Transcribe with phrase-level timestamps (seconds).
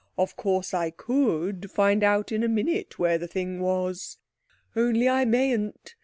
[0.17, 4.17] "Of course I could find out in a minute where the thing was,
[4.75, 5.93] only I mayn't.